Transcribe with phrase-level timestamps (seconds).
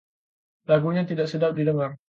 [0.71, 1.91] lagunya tidak sedap didengar